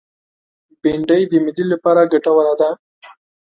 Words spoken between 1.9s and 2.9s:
ګټوره ده